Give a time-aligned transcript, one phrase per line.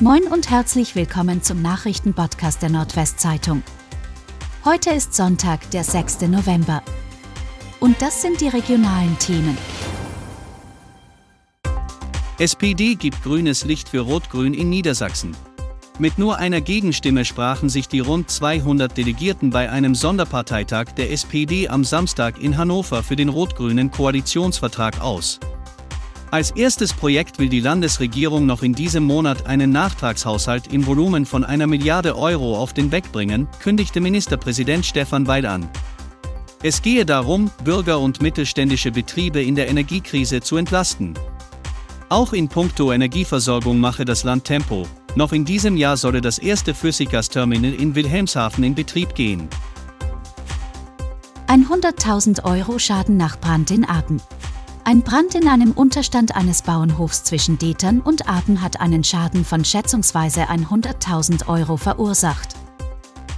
[0.00, 3.62] Moin und herzlich willkommen zum Nachrichtenpodcast der Nordwestzeitung.
[4.64, 6.22] Heute ist Sonntag, der 6.
[6.22, 6.82] November.
[7.78, 9.56] Und das sind die regionalen Themen.
[12.40, 15.36] SPD gibt grünes Licht für Rot-Grün in Niedersachsen.
[16.00, 21.68] Mit nur einer Gegenstimme sprachen sich die rund 200 Delegierten bei einem Sonderparteitag der SPD
[21.68, 25.38] am Samstag in Hannover für den rot-grünen Koalitionsvertrag aus.
[26.34, 31.44] Als erstes Projekt will die Landesregierung noch in diesem Monat einen Nachtragshaushalt im Volumen von
[31.44, 35.68] einer Milliarde Euro auf den Weg bringen, kündigte Ministerpräsident Stefan Weil an.
[36.60, 41.14] Es gehe darum, Bürger und mittelständische Betriebe in der Energiekrise zu entlasten.
[42.08, 44.88] Auch in puncto Energieversorgung mache das Land Tempo.
[45.14, 49.48] Noch in diesem Jahr solle das erste Flüssiggasterminal in Wilhelmshaven in Betrieb gehen.
[51.46, 54.20] 100.000 Euro Schaden nach Brand in Apen.
[54.86, 59.64] Ein Brand in einem Unterstand eines Bauernhofs zwischen Detern und Apen hat einen Schaden von
[59.64, 62.54] schätzungsweise 100.000 Euro verursacht.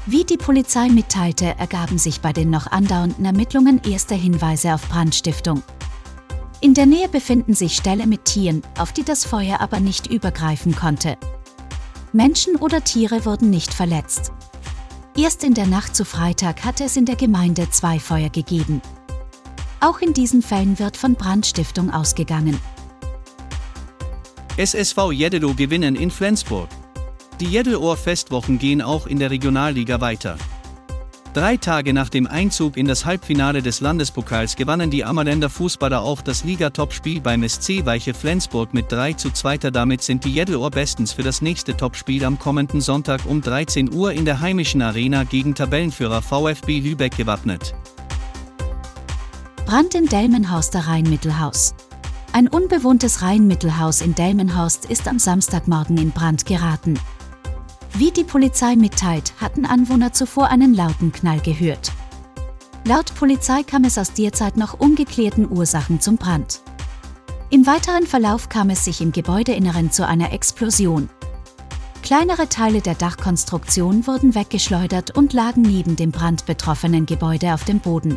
[0.06, 5.62] Wie die Polizei mitteilte, ergaben sich bei den noch andauernden Ermittlungen erste Hinweise auf Brandstiftung.
[6.60, 10.74] In der Nähe befinden sich Ställe mit Tieren, auf die das Feuer aber nicht übergreifen
[10.74, 11.16] konnte.
[12.12, 14.32] Menschen oder Tiere wurden nicht verletzt.
[15.16, 18.82] Erst in der Nacht zu Freitag hatte es in der Gemeinde zwei Feuer gegeben.
[19.86, 22.58] Auch in diesen Fällen wird von Brandstiftung ausgegangen.
[24.56, 26.68] SSV Jeddelo gewinnen in Flensburg.
[27.38, 30.38] Die Jeddelohr-Festwochen gehen auch in der Regionalliga weiter.
[31.34, 36.20] Drei Tage nach dem Einzug in das Halbfinale des Landespokals gewannen die Ammerländer Fußballer auch
[36.20, 39.58] das Ligatopspiel beim SC Weiche Flensburg mit 3 zu 2.
[39.70, 44.10] Damit sind die Jeddelohr bestens für das nächste Topspiel am kommenden Sonntag um 13 Uhr
[44.10, 47.72] in der heimischen Arena gegen Tabellenführer VfB Lübeck gewappnet.
[49.66, 51.74] Brand in Delmenhorster Rheinmittelhaus.
[52.32, 57.00] Ein unbewohntes Rheinmittelhaus in Delmenhorst ist am Samstagmorgen in Brand geraten.
[57.94, 61.90] Wie die Polizei mitteilt, hatten Anwohner zuvor einen lauten Knall gehört.
[62.84, 66.60] Laut Polizei kam es aus derzeit noch ungeklärten Ursachen zum Brand.
[67.50, 71.10] Im weiteren Verlauf kam es sich im Gebäudeinneren zu einer Explosion.
[72.04, 78.16] Kleinere Teile der Dachkonstruktion wurden weggeschleudert und lagen neben dem brandbetroffenen Gebäude auf dem Boden.